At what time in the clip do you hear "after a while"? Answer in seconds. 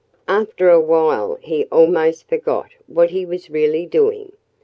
0.27-1.35